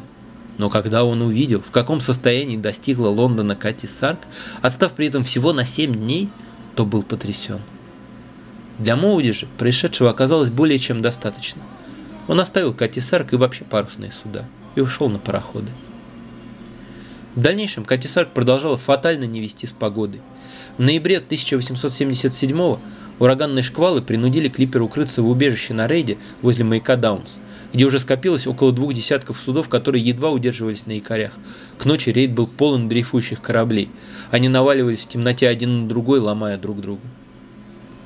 но 0.57 0.69
когда 0.69 1.03
он 1.03 1.21
увидел, 1.21 1.61
в 1.61 1.71
каком 1.71 1.99
состоянии 1.99 2.55
достигла 2.55 3.09
Лондона 3.09 3.57
Кати 3.57 3.87
Сарк, 3.87 4.19
отстав 4.61 4.93
при 4.93 5.07
этом 5.07 5.25
всего 5.25 5.51
на 5.51 5.65
7 5.65 5.93
дней, 5.93 6.29
то 6.79 6.85
был 6.85 7.03
потрясен. 7.03 7.59
Для 8.77 8.95
Моуди 8.95 9.33
же 9.33 9.47
происшедшего 9.57 10.09
оказалось 10.09 10.49
более 10.49 10.79
чем 10.79 11.01
достаточно. 11.01 11.61
Он 12.29 12.39
оставил 12.39 12.73
Кати 12.73 13.01
Сарк 13.01 13.33
и 13.33 13.35
вообще 13.35 13.65
парусные 13.65 14.13
суда 14.13 14.45
и 14.75 14.79
ушел 14.79 15.09
на 15.09 15.19
пароходы. 15.19 15.67
В 17.35 17.41
дальнейшем 17.41 17.83
Кати 17.83 18.07
Сарк 18.07 18.29
продолжала 18.29 18.77
фатально 18.77 19.25
не 19.25 19.41
вести 19.41 19.67
с 19.67 19.73
погодой. 19.73 20.21
В 20.77 20.81
ноябре 20.81 21.17
1877 21.17 22.77
ураганные 23.19 23.63
шквалы 23.63 24.01
принудили 24.01 24.47
клипер 24.47 24.81
укрыться 24.81 25.21
в 25.21 25.27
убежище 25.27 25.73
на 25.73 25.85
рейде 25.85 26.17
возле 26.41 26.63
маяка 26.63 26.95
Даунс– 26.95 27.39
где 27.73 27.85
уже 27.85 27.99
скопилось 27.99 28.47
около 28.47 28.71
двух 28.71 28.93
десятков 28.93 29.39
судов, 29.43 29.69
которые 29.69 30.03
едва 30.03 30.29
удерживались 30.31 30.85
на 30.85 30.93
якорях. 30.93 31.33
К 31.77 31.85
ночи 31.85 32.09
рейд 32.09 32.31
был 32.31 32.47
полон 32.47 32.89
дрейфующих 32.89 33.41
кораблей. 33.41 33.89
Они 34.31 34.49
наваливались 34.49 35.01
в 35.01 35.07
темноте 35.07 35.47
один 35.47 35.83
на 35.83 35.87
другой, 35.87 36.19
ломая 36.19 36.57
друг 36.57 36.81
друга. 36.81 37.01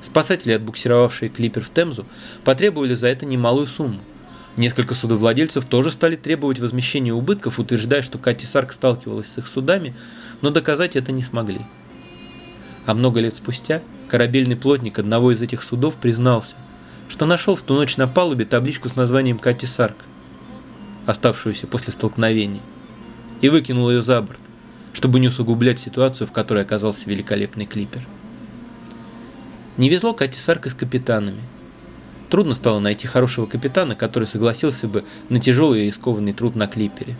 Спасатели, 0.02 0.52
отбуксировавшие 0.52 1.30
клипер 1.30 1.62
в 1.62 1.70
Темзу, 1.70 2.04
потребовали 2.44 2.94
за 2.94 3.08
это 3.08 3.24
немалую 3.24 3.66
сумму. 3.66 4.00
Несколько 4.56 4.94
судовладельцев 4.94 5.64
тоже 5.64 5.90
стали 5.90 6.14
требовать 6.14 6.60
возмещения 6.60 7.12
убытков, 7.12 7.58
утверждая, 7.58 8.02
что 8.02 8.18
Кати 8.18 8.46
Сарк 8.46 8.72
сталкивалась 8.72 9.26
с 9.26 9.38
их 9.38 9.48
судами, 9.48 9.96
но 10.42 10.50
доказать 10.50 10.94
это 10.94 11.10
не 11.10 11.22
смогли. 11.22 11.60
А 12.86 12.94
много 12.94 13.20
лет 13.20 13.34
спустя 13.34 13.82
корабельный 14.08 14.56
плотник 14.56 14.98
одного 14.98 15.32
из 15.32 15.42
этих 15.42 15.62
судов 15.62 15.94
признался, 15.96 16.54
что 17.08 17.26
нашел 17.26 17.56
в 17.56 17.62
ту 17.62 17.74
ночь 17.74 17.96
на 17.96 18.08
палубе 18.08 18.44
табличку 18.44 18.88
с 18.88 18.96
названием 18.96 19.38
Кати 19.38 19.66
Сарк, 19.66 19.96
оставшуюся 21.06 21.66
после 21.66 21.92
столкновения, 21.92 22.62
и 23.40 23.48
выкинул 23.48 23.90
ее 23.90 24.02
за 24.02 24.22
борт, 24.22 24.40
чтобы 24.92 25.20
не 25.20 25.28
усугублять 25.28 25.80
ситуацию, 25.80 26.26
в 26.26 26.32
которой 26.32 26.62
оказался 26.62 27.08
великолепный 27.08 27.66
клипер. 27.66 28.06
Не 29.76 29.88
везло 29.88 30.14
Кати 30.14 30.38
Сарк 30.38 30.66
и 30.66 30.70
с 30.70 30.74
капитанами. 30.74 31.42
Трудно 32.30 32.54
стало 32.54 32.78
найти 32.78 33.06
хорошего 33.06 33.46
капитана, 33.46 33.94
который 33.94 34.26
согласился 34.26 34.88
бы 34.88 35.04
на 35.28 35.40
тяжелый 35.40 35.82
и 35.82 35.86
рискованный 35.86 36.32
труд 36.32 36.56
на 36.56 36.66
клипере. 36.66 37.16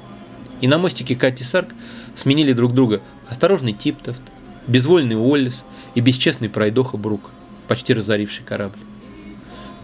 И 0.60 0.68
на 0.68 0.78
мостике 0.78 1.14
Кати 1.14 1.44
Сарк 1.44 1.74
сменили 2.16 2.52
друг 2.52 2.72
друга 2.72 3.02
осторожный 3.28 3.72
Типтофт, 3.72 4.22
безвольный 4.66 5.16
Уоллес 5.16 5.62
и 5.94 6.00
бесчестный 6.00 6.48
пройдоха 6.48 6.96
Брук, 6.96 7.30
почти 7.68 7.92
разоривший 7.92 8.44
корабль. 8.44 8.78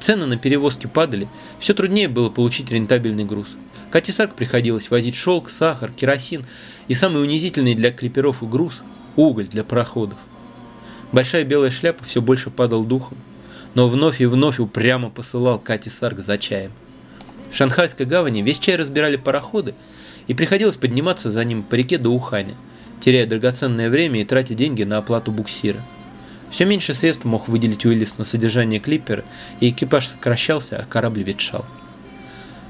Цены 0.00 0.24
на 0.24 0.38
перевозки 0.38 0.86
падали, 0.86 1.28
все 1.58 1.74
труднее 1.74 2.08
было 2.08 2.30
получить 2.30 2.70
рентабельный 2.70 3.24
груз. 3.24 3.56
Кате 3.90 4.12
Сарк 4.12 4.34
приходилось 4.34 4.90
возить 4.90 5.14
шелк, 5.14 5.50
сахар, 5.50 5.92
керосин 5.92 6.46
и 6.88 6.94
самый 6.94 7.22
унизительный 7.22 7.74
для 7.74 7.90
клиперов 7.92 8.48
груз– 8.48 8.82
уголь 9.16 9.46
для 9.46 9.62
пароходов. 9.62 10.18
Большая 11.12 11.44
белая 11.44 11.70
шляпа 11.70 12.04
все 12.04 12.22
больше 12.22 12.50
падал 12.50 12.84
духом, 12.84 13.18
но 13.74 13.88
вновь 13.88 14.20
и 14.20 14.26
вновь 14.26 14.58
упрямо 14.58 15.10
посылал 15.10 15.58
Кате 15.58 15.90
Сарк 15.90 16.20
за 16.20 16.38
чаем. 16.38 16.72
В 17.50 17.56
Шанхайской 17.56 18.06
гавани 18.06 18.42
весь 18.42 18.58
чай 18.58 18.76
разбирали 18.76 19.16
пароходы, 19.16 19.74
и 20.28 20.34
приходилось 20.34 20.76
подниматься 20.76 21.30
за 21.30 21.44
ним 21.44 21.62
по 21.62 21.74
реке 21.74 21.98
до 21.98 22.10
Уханя, 22.10 22.54
теряя 23.00 23.26
драгоценное 23.26 23.90
время 23.90 24.20
и 24.20 24.24
тратя 24.24 24.54
деньги 24.54 24.84
на 24.84 24.98
оплату 24.98 25.32
буксира. 25.32 25.84
Все 26.50 26.64
меньше 26.64 26.94
средств 26.94 27.24
мог 27.24 27.48
выделить 27.48 27.84
Уиллис 27.84 28.18
на 28.18 28.24
содержание 28.24 28.80
клипера, 28.80 29.24
и 29.60 29.68
экипаж 29.68 30.08
сокращался, 30.08 30.78
а 30.78 30.84
корабль 30.84 31.22
ветшал. 31.22 31.64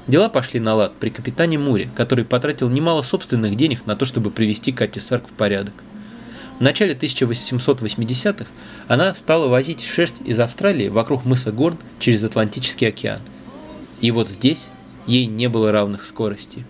Дела 0.07 0.29
пошли 0.29 0.59
на 0.59 0.75
лад 0.75 0.93
при 0.99 1.09
капитане 1.09 1.57
Муре, 1.57 1.89
который 1.95 2.25
потратил 2.25 2.69
немало 2.69 3.01
собственных 3.01 3.55
денег 3.55 3.85
на 3.85 3.95
то, 3.95 4.05
чтобы 4.05 4.31
привести 4.31 4.71
Кати 4.71 4.99
Сарк 4.99 5.27
в 5.27 5.31
порядок. 5.31 5.73
В 6.59 6.63
начале 6.63 6.93
1880-х 6.93 8.45
она 8.87 9.13
стала 9.15 9.47
возить 9.47 9.83
шерсть 9.83 10.21
из 10.23 10.39
Австралии 10.39 10.89
вокруг 10.89 11.25
мыса 11.25 11.51
Горн 11.51 11.77
через 11.99 12.23
Атлантический 12.23 12.87
океан. 12.87 13.19
И 13.99 14.11
вот 14.11 14.29
здесь 14.29 14.67
ей 15.07 15.25
не 15.25 15.47
было 15.47 15.71
равных 15.71 16.05
скорости. 16.05 16.65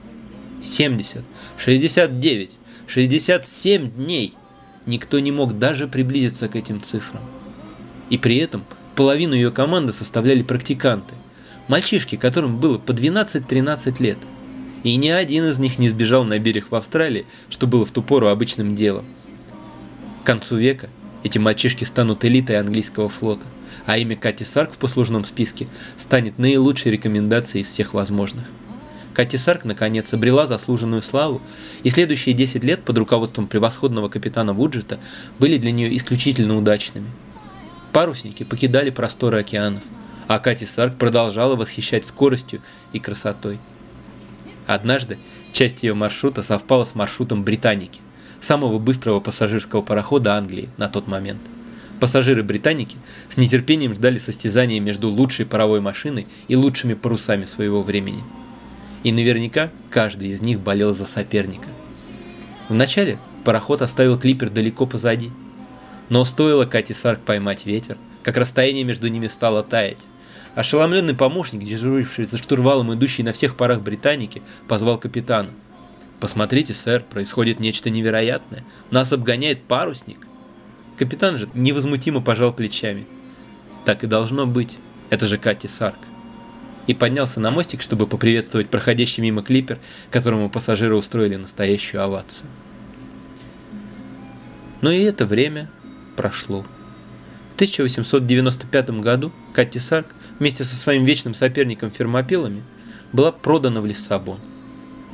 70, 0.63 1.25
69, 1.58 2.51
67 2.88 3.91
дней– 3.91 4.34
никто 4.86 5.20
не 5.20 5.32
мог 5.32 5.58
даже 5.58 5.88
приблизиться 5.88 6.48
к 6.48 6.56
этим 6.56 6.82
цифрам. 6.82 7.22
И 8.10 8.18
при 8.18 8.38
этом 8.38 8.66
половину 8.96 9.34
ее 9.34 9.52
команды 9.52 9.94
составляли 9.94 10.44
практиканты, 10.44 11.16
мальчишки, 11.68 12.16
которым 12.16 12.60
было 12.60 12.78
по 12.78 12.92
12-13 12.92 14.02
лет. 14.02 14.18
И 14.84 14.96
ни 14.96 15.10
один 15.10 15.46
из 15.46 15.60
них 15.60 15.78
не 15.80 15.90
сбежал 15.90 16.24
на 16.24 16.40
берег 16.40 16.68
в 16.72 16.76
Австралии, 16.76 17.26
что 17.50 17.68
было 17.68 17.86
в 17.86 17.92
ту 17.92 18.02
пору 18.02 18.28
обычным 18.28 18.76
делом. 18.76 19.06
К 20.24 20.26
концу 20.26 20.58
века 20.58 20.90
эти 21.24 21.38
мальчишки 21.38 21.84
станут 21.84 22.26
элитой 22.26 22.60
английского 22.60 23.10
флота, 23.10 23.46
а 23.86 23.98
имя 23.98 24.16
Кати 24.16 24.44
Сарк 24.44 24.74
в 24.74 24.78
послужном 24.78 25.24
списке 25.24 25.68
станет 25.98 26.38
наилучшей 26.38 26.92
рекомендацией 26.92 27.64
из 27.64 27.68
всех 27.68 27.94
возможных. 27.94 28.46
Кати 29.13 29.38
Сарк, 29.38 29.65
наконец, 29.65 30.13
обрела 30.13 30.48
заслуженную 30.48 31.03
славу, 31.03 31.41
и 31.84 31.89
следующие 31.89 32.34
10 32.34 32.63
лет 32.63 32.84
под 32.84 32.98
руководством 32.98 33.48
превосходного 33.48 34.08
капитана 34.08 34.53
Вуджета 34.53 35.00
были 35.38 35.58
для 35.58 35.72
нее 35.72 35.96
исключительно 35.98 36.58
удачными. 36.58 37.08
Парусники 37.91 38.44
покидали 38.44 38.89
просторы 38.89 39.39
океанов, 39.39 39.84
а 40.27 40.39
Кати 40.39 40.65
Сарк 40.65 40.96
продолжала 40.96 41.58
восхищать 41.58 42.06
скоростью 42.06 42.62
и 42.94 43.00
красотой. 43.00 43.60
Однажды 44.65 45.18
часть 45.51 45.84
ее 45.84 45.94
маршрута 45.94 46.41
совпала 46.41 46.86
с 46.86 46.96
маршрутом 46.96 47.44
Британики, 47.44 48.00
самого 48.39 48.80
быстрого 48.80 49.20
пассажирского 49.20 49.82
парохода 49.82 50.36
Англии 50.36 50.70
на 50.77 50.88
тот 50.88 51.08
момент. 51.08 51.41
Пассажиры 52.00 52.44
Британики 52.44 52.96
с 53.30 53.36
нетерпением 53.36 53.94
ждали 53.94 54.20
состязания 54.20 54.80
между 54.80 55.10
лучшей 55.10 55.46
паровой 55.46 55.82
машиной 55.82 56.27
и 56.48 56.56
лучшими 56.56 56.94
парусами 56.94 57.44
своего 57.44 57.84
времени– 57.84 58.24
и 59.03 59.12
наверняка 59.12 59.72
каждый 59.89 60.29
из 60.29 60.41
них 60.41 60.60
болел 60.60 60.93
за 60.93 61.05
соперника. 61.05 61.67
Вначале 62.70 63.20
пароход 63.43 63.81
оставил 63.81 64.20
клипер 64.20 64.50
далеко 64.50 64.86
позади, 64.86 65.31
но 66.10 66.24
стоило 66.25 66.65
Кати 66.65 66.93
Сарк 66.93 67.22
поймать 67.22 67.65
ветер, 67.65 67.98
как 68.24 68.38
расстояние 68.38 68.84
между 68.84 69.08
ними 69.08 69.27
стало 69.27 69.63
таять. 69.63 70.05
Ошеломленный 70.53 71.15
помощник, 71.15 71.63
дежуривший 71.63 72.25
за 72.25 72.38
штурвалом 72.38 72.93
идущий 72.93 73.24
на 73.24 73.31
всех 73.34 73.55
парах 73.55 73.81
Британики, 73.81 74.41
позвал 74.67 74.98
капитана. 74.98 75.50
«Посмотрите, 76.20 76.74
сэр, 76.74 77.01
происходит 77.01 77.60
нечто 77.60 77.89
невероятное. 77.89 78.63
Нас 78.91 79.12
обгоняет 79.12 79.63
парусник». 79.63 80.27
Капитан 80.98 81.38
же 81.38 81.50
невозмутимо 81.53 82.22
пожал 82.22 82.53
плечами. 82.53 83.08
«Так 83.86 84.03
и 84.03 84.08
должно 84.08 84.46
быть. 84.46 84.77
Это 85.10 85.25
же 85.25 85.38
Кати 85.38 85.67
Сарк» 85.67 85.98
и 86.88 86.94
поднялся 86.94 87.40
на 87.40 87.52
мостик, 87.52 87.82
чтобы 87.82 88.08
поприветствовать 88.08 88.70
проходящий 88.70 89.22
мимо 89.22 89.44
клипер, 89.44 89.80
которому 90.10 90.50
пассажиры 90.50 90.96
устроили 90.96 91.36
настоящую 91.36 92.04
овацию. 92.04 92.48
Но 94.82 94.92
и 94.92 95.02
это 95.02 95.26
время 95.26 95.70
прошло. 96.16 96.66
В 97.52 97.56
1895 97.56 98.90
году 99.02 99.32
Катти 99.54 99.80
Сарк 99.80 100.08
вместе 100.40 100.64
со 100.64 100.76
своим 100.76 101.06
вечным 101.06 101.36
соперником 101.36 101.92
Фермопилами 101.92 102.64
была 103.14 103.32
продана 103.32 103.82
в 103.82 103.86
Лиссабон. 103.86 104.40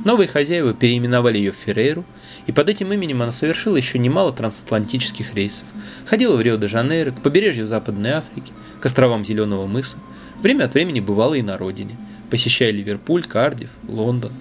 Новые 0.04 0.28
хозяева 0.28 0.74
переименовали 0.74 1.38
ее 1.38 1.52
в 1.52 1.56
Феррейру, 1.56 2.04
и 2.46 2.52
под 2.52 2.68
этим 2.68 2.92
именем 2.92 3.20
она 3.20 3.32
совершила 3.32 3.76
еще 3.76 3.98
немало 3.98 4.32
трансатлантических 4.32 5.34
рейсов. 5.34 5.66
Ходила 6.06 6.36
в 6.36 6.40
Рио-де-Жанейро, 6.40 7.10
к 7.10 7.22
побережью 7.22 7.66
Западной 7.66 8.10
Африки, 8.12 8.52
к 8.80 8.86
островам 8.86 9.24
Зеленого 9.24 9.66
мыса. 9.66 9.96
Время 10.42 10.64
от 10.64 10.74
времени 10.74 11.00
бывала 11.00 11.34
и 11.34 11.42
на 11.42 11.58
родине, 11.58 11.96
посещая 12.30 12.70
Ливерпуль, 12.70 13.24
Кардив, 13.24 13.70
Лондон. 13.88 14.32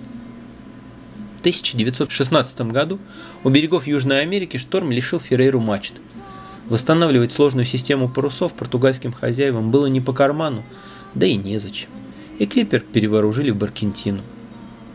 В 1.38 1.40
1916 1.40 2.62
году 2.62 3.00
у 3.44 3.50
берегов 3.50 3.88
Южной 3.88 4.22
Америки 4.22 4.58
шторм 4.58 4.92
лишил 4.92 5.20
Феррейру 5.20 5.60
мачты. 5.60 6.00
Восстанавливать 6.70 7.32
сложную 7.32 7.66
систему 7.66 8.10
парусов 8.10 8.54
португальским 8.54 9.12
хозяевам 9.12 9.72
было 9.72 9.88
не 9.88 10.00
по 10.00 10.14
карману, 10.14 10.64
да 11.16 11.26
и 11.26 11.36
незачем. 11.36 11.90
И 12.38 12.46
клипер 12.46 12.82
перевооружили 12.82 13.50
в 13.50 13.58
Баркентину. 13.58 14.22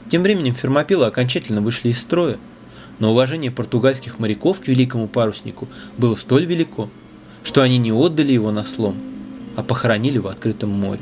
Тем 0.09 0.23
временем 0.23 0.55
фермопилы 0.55 1.07
окончательно 1.07 1.63
вышли 1.63 1.89
из 1.89 2.01
строя, 2.01 2.39
но 3.01 3.11
уважение 3.11 3.51
португальских 3.51 4.21
моряков 4.21 4.61
к 4.61 4.69
великому 4.69 5.09
паруснику 5.09 5.67
было 5.99 6.15
столь 6.15 6.45
велико, 6.45 6.89
что 7.43 7.63
они 7.63 7.79
не 7.79 7.91
отдали 7.91 8.33
его 8.33 8.53
на 8.53 8.65
слом, 8.65 8.97
а 9.57 9.63
похоронили 9.63 10.19
в 10.19 10.27
открытом 10.27 10.71
море. 10.71 11.01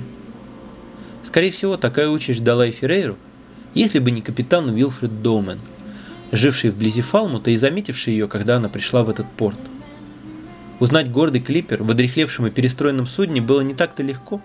Скорее 1.24 1.52
всего, 1.52 1.76
такая 1.76 2.08
участь 2.08 2.40
ждала 2.40 2.66
и 2.66 2.72
Феррейру, 2.72 3.16
если 3.74 3.98
бы 3.98 4.10
не 4.10 4.20
капитан 4.20 4.68
Уилфред 4.68 5.22
Доумен, 5.22 5.60
живший 6.32 6.70
вблизи 6.70 7.02
Фалмута 7.02 7.50
и 7.50 7.56
заметивший 7.56 8.14
ее, 8.14 8.28
когда 8.28 8.56
она 8.56 8.68
пришла 8.68 9.04
в 9.04 9.10
этот 9.10 9.30
порт. 9.30 9.58
Узнать 10.80 11.10
гордый 11.10 11.42
клипер 11.42 11.82
в 11.82 11.90
одрехлевшем 11.90 12.46
и 12.46 12.50
перестроенном 12.50 13.06
судне 13.06 13.40
было 13.40 13.60
не 13.60 13.74
так-то 13.74 14.02
легко, 14.02 14.40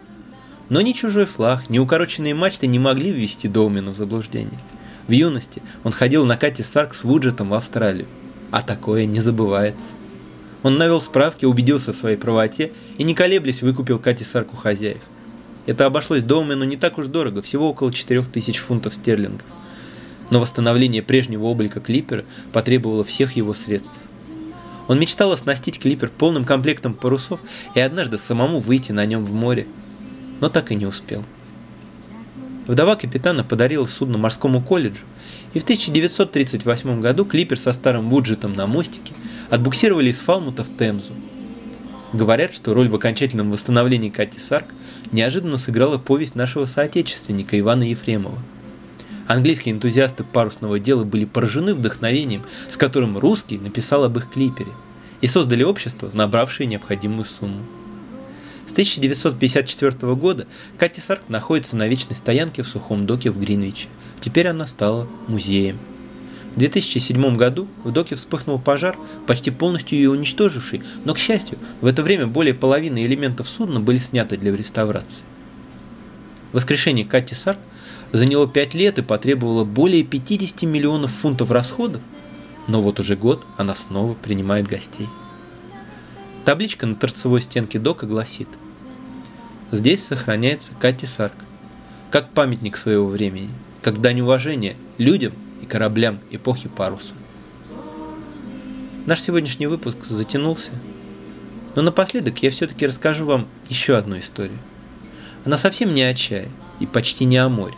но 0.70 0.82
ни 0.82 0.92
чужой 0.92 1.26
флаг, 1.26 1.70
ни 1.70 1.80
укороченные 1.80 2.36
мачты 2.36 2.68
не 2.68 2.80
могли 2.80 3.12
ввести 3.12 3.48
Доумена 3.48 3.92
в 3.92 3.96
заблуждение. 3.96 4.60
В 5.08 5.12
юности 5.12 5.62
он 5.84 5.92
ходил 5.92 6.26
на 6.26 6.38
кате 6.38 6.64
Сарк 6.64 6.94
с 6.94 7.04
Вуджетом 7.04 7.50
в 7.50 7.54
Австралию, 7.54 8.08
а 8.52 8.62
такое 8.62 9.06
не 9.06 9.22
забывается. 9.22 9.94
Он 10.66 10.80
навел 10.80 11.00
справки, 11.00 11.46
убедился 11.46 11.94
в 11.94 11.96
своей 11.96 12.18
правоте 12.18 12.72
и, 12.98 13.04
не 13.04 13.14
колеблясь, 13.14 13.62
выкупил 13.62 14.00
Кати 14.00 14.24
Сарк 14.24 14.52
у 14.52 14.58
хозяев. 14.58 15.04
Это 15.68 15.86
обошлось 15.86 16.24
Доумену 16.24 16.64
не 16.64 16.76
так 16.76 16.98
уж 16.98 17.06
дорого, 17.06 17.44
всего 17.44 17.70
около 17.70 17.94
4000 17.94 18.60
фунтов 18.62 18.96
стерлингов. 18.96 19.46
Но 20.32 20.42
восстановление 20.42 21.04
прежнего 21.04 21.44
облика 21.44 21.80
клипера 21.80 22.26
потребовало 22.52 23.04
всех 23.04 23.34
его 23.36 23.54
средств. 23.54 24.00
Он 24.88 25.00
мечтал 25.00 25.34
оснастить 25.34 25.78
клипер 25.78 26.10
полным 26.10 26.46
комплектом 26.46 26.96
парусов 26.96 27.40
и 27.76 27.80
однажды 27.80 28.18
самому 28.18 28.60
выйти 28.60 28.92
на 28.92 29.06
нем 29.06 29.24
в 29.24 29.32
море, 29.32 29.68
но 30.42 30.50
так 30.50 30.72
и 30.72 30.76
не 30.76 30.88
успел. 30.88 31.24
Вдова 32.66 32.96
капитана 32.96 33.44
подарила 33.44 33.86
судно 33.86 34.18
морскому 34.18 34.64
колледжу, 34.64 35.04
и 35.54 35.60
в 35.60 35.64
1938 35.64 37.02
году 37.02 37.24
клипер 37.24 37.60
со 37.60 37.72
старым 37.72 38.10
вуджетом 38.10 38.54
на 38.54 38.66
мостике 38.66 39.14
отбуксировали 39.50 40.10
из 40.10 40.20
Фалмута 40.20 40.64
в 40.64 40.78
Темзу. 40.78 41.14
Говорят, 42.14 42.54
что 42.54 42.74
роль 42.74 42.90
в 42.90 42.96
окончательном 42.96 43.52
восстановлении 43.52 44.10
Кати 44.10 44.40
Сарк 44.40 44.68
неожиданно 45.12 45.58
сыграла 45.58 45.98
повесть 45.98 46.36
нашего 46.36 46.66
соотечественника 46.66 47.60
Ивана 47.60 47.84
Ефремова– 47.84 48.40
Английские 49.28 49.74
энтузиасты 49.74 50.24
парусного 50.24 50.80
дела 50.80 51.04
были 51.04 51.26
поражены 51.26 51.74
вдохновением, 51.74 52.44
с 52.70 52.78
которым 52.78 53.18
русский 53.18 53.58
написал 53.58 54.04
об 54.04 54.18
их 54.18 54.30
клипере, 54.30 54.72
и 55.22 55.28
создали 55.28 55.64
общество, 55.64 56.10
набравшее 56.14 56.68
необходимую 56.68 57.26
сумму. 57.26 57.62
С 58.68 58.72
1954 58.72 60.16
года 60.16 60.48
Кати 60.78 61.02
Сарк 61.02 61.28
находится 61.28 61.76
на 61.76 61.88
вечной 61.88 62.16
стоянке 62.16 62.62
в 62.62 62.68
сухом 62.68 63.08
доке 63.08 63.32
в 63.32 63.40
Гринвиче. 63.40 63.88
Теперь 64.22 64.48
она 64.48 64.68
стала 64.68 65.08
музеем. 65.28 65.80
В 66.56 66.60
2007 66.60 67.36
году 67.36 67.68
в 67.84 67.92
доке 67.92 68.16
вспыхнул 68.16 68.60
пожар, 68.60 68.98
почти 69.28 69.52
полностью 69.52 69.98
ее 69.98 70.10
уничтоживший, 70.10 70.82
но, 71.04 71.14
к 71.14 71.20
счастью, 71.20 71.60
в 71.82 71.86
это 71.86 72.02
время 72.02 72.28
более 72.28 72.54
половины 72.54 73.06
элементов 73.06 73.50
судна 73.50 73.80
были 73.80 74.00
сняты 74.00 74.38
для 74.38 74.56
реставрации. 74.56 75.24
Воскрешение 76.54 77.06
Кати 77.06 77.36
Сарк– 77.36 77.60
заняло 78.12 78.48
5 78.48 78.74
лет 78.74 78.98
и 78.98 79.02
потребовало 79.02 79.64
более 79.64 80.04
50 80.04 80.64
миллионов 80.64 81.12
фунтов 81.12 81.52
расходов, 81.52 82.02
но 82.68 82.82
вот 82.82 83.00
уже 83.00 83.16
год 83.16 83.46
она 83.58 83.76
снова 83.76 84.14
принимает 84.14 84.68
гостей. 84.68 85.08
Табличка 86.44 86.86
на 86.86 86.96
торцевой 86.96 87.42
стенке 87.42 87.80
дока 87.80 88.06
гласит 88.06 88.48
«Здесь 89.72 90.06
сохраняется 90.06 90.72
Кати 90.80 91.06
Сарк, 91.06 91.34
как 92.12 92.30
памятник 92.32 92.78
своего 92.78 93.08
времени, 93.08 93.50
как 93.82 94.00
дань 94.00 94.22
уважения 94.22 94.76
людям 94.98 95.34
и 95.66 95.68
кораблям 95.68 96.20
эпохи 96.32 96.70
паруса». 96.70 97.14
Наш 99.06 99.22
сегодняшний 99.22 99.68
выпуск 99.68 99.98
затянулся, 100.08 100.72
но 101.76 101.82
напоследок 101.82 102.42
я 102.42 102.52
все-таки 102.52 102.88
расскажу 102.88 103.26
вам 103.26 103.48
еще 103.70 103.98
одну 103.98 104.20
историю. 104.20 104.58
Она 105.44 105.58
совсем 105.58 105.94
не 105.94 106.04
о 106.04 106.14
чае 106.14 106.50
и 106.80 106.86
почти 106.86 107.26
не 107.26 107.38
о 107.38 107.50
море 107.50 107.76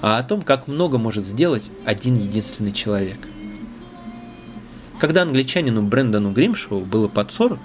а 0.00 0.18
о 0.18 0.22
том, 0.22 0.42
как 0.42 0.68
много 0.68 0.98
может 0.98 1.26
сделать 1.26 1.70
один 1.84 2.14
единственный 2.14 2.72
человек. 2.72 3.18
Когда 5.00 5.22
англичанину 5.22 5.82
Брэндону 5.82 6.32
Гримшоу 6.32 6.80
было 6.80 7.08
под 7.08 7.30
40, 7.30 7.58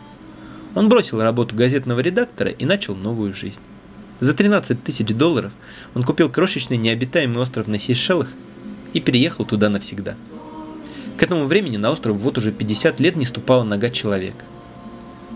он 0.76 0.90
бросил 0.90 1.22
работу 1.22 1.56
газетного 1.56 2.00
редактора 2.00 2.50
и 2.50 2.66
начал 2.66 2.96
новую 2.96 3.34
жизнь. 3.34 3.60
За 4.20 4.34
13 4.34 4.84
тысяч 4.84 5.08
долларов 5.08 5.52
он 5.94 6.04
купил 6.04 6.30
крошечный 6.30 6.78
необитаемый 6.78 7.42
остров 7.42 7.68
на 7.68 7.80
Сейшелах 7.80 8.30
и 8.94 9.00
переехал 9.00 9.46
туда 9.46 9.70
навсегда. 9.70 10.16
К 11.18 11.24
этому 11.24 11.46
времени 11.46 11.78
на 11.78 11.92
остров 11.92 12.18
вот 12.18 12.38
уже 12.38 12.52
50 12.52 13.00
лет 13.00 13.16
не 13.16 13.26
ступала 13.26 13.64
нога 13.64 13.90
человека. 13.90 14.46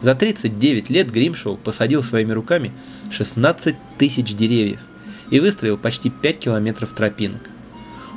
За 0.02 0.16
39 0.16 0.90
лет 0.90 1.12
Гримшоу 1.12 1.58
посадил 1.58 2.04
своими 2.04 2.32
руками 2.32 2.72
16 3.10 3.76
тысяч 3.98 4.36
деревьев– 4.36 4.80
и 5.30 5.40
выстроил 5.40 5.78
почти 5.78 6.10
5 6.10 6.40
километров 6.40 6.94
тропинок. 6.94 7.42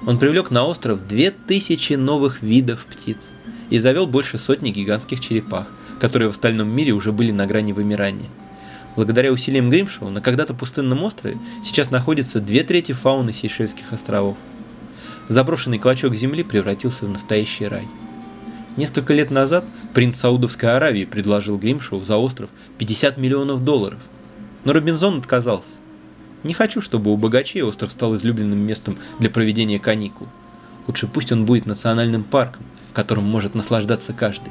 Он 0.06 0.18
привлек 0.18 0.50
на 0.50 0.64
остров 0.64 1.06
2000 1.06 1.94
новых 1.94 2.42
видов 2.42 2.86
птиц 2.86 3.28
и 3.68 3.78
завел 3.78 4.06
больше 4.06 4.38
сотни 4.38 4.70
гигантских 4.70 5.20
черепах, 5.20 5.68
которые 6.00 6.28
в 6.28 6.32
остальном 6.32 6.68
мире 6.68 6.92
уже 6.92 7.12
были 7.12 7.30
на 7.30 7.46
грани 7.46 7.72
вымирания. 7.72 8.28
Благодаря 8.96 9.32
усилиям 9.32 9.70
Гримшоу 9.70 10.10
на 10.10 10.20
когда-то 10.20 10.54
пустынном 10.54 11.04
острове 11.04 11.38
сейчас 11.62 11.90
находится 11.90 12.40
две 12.40 12.64
трети 12.64 12.92
фауны 12.92 13.32
Сейшельских 13.32 13.92
островов. 13.92 14.36
Заброшенный 15.30 15.78
клочок 15.78 16.16
земли 16.16 16.42
превратился 16.42 17.06
в 17.06 17.08
настоящий 17.08 17.68
рай. 17.68 17.86
Несколько 18.76 19.14
лет 19.14 19.30
назад 19.30 19.64
принц 19.94 20.18
Саудовской 20.18 20.74
Аравии 20.74 21.04
предложил 21.04 21.56
Гримшоу 21.56 22.02
за 22.02 22.16
остров 22.16 22.50
50 22.78 23.16
миллионов 23.16 23.62
долларов, 23.64 24.00
но 24.64 24.72
Робинзон 24.72 25.18
отказался. 25.18 25.76
Не 26.42 26.52
хочу, 26.52 26.80
чтобы 26.80 27.12
у 27.12 27.16
богачей 27.16 27.62
остров 27.62 27.92
стал 27.92 28.16
излюбленным 28.16 28.58
местом 28.58 28.98
для 29.20 29.30
проведения 29.30 29.78
каникул. 29.78 30.26
Лучше 30.88 31.06
пусть 31.06 31.30
он 31.30 31.44
будет 31.44 31.64
национальным 31.64 32.24
парком, 32.24 32.64
которым 32.92 33.22
может 33.22 33.54
наслаждаться 33.54 34.12
каждый. 34.12 34.50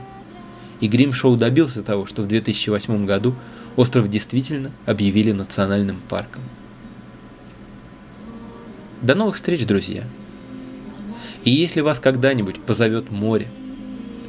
И 0.80 0.88
Грим-шоу 0.88 1.36
добился 1.36 1.84
того, 1.84 2.06
что 2.06 2.22
в 2.22 2.28
2008 2.30 3.06
году 3.06 3.36
остров 3.76 4.10
действительно 4.10 4.72
объявили 4.86 5.34
национальным 5.34 5.98
парком. 6.08 6.44
До 9.02 9.14
новых 9.14 9.36
встреч, 9.36 9.66
друзья! 9.66 10.06
И 11.44 11.52
если 11.52 11.82
вас 11.82 12.00
когда-нибудь 12.00 12.62
позовет 12.62 13.12
море, 13.12 13.48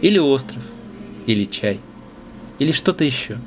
или 0.02 0.18
остров, 0.18 0.62
или 1.26 1.44
чай, 1.44 1.80
или 2.58 2.72
что-то 2.72 3.04
еще, 3.04 3.38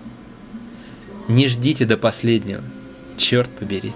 не 1.27 1.47
ждите 1.47 1.85
до 1.85 1.97
последнего– 1.97 2.63
Черт 3.17 3.49
побери. 3.51 3.93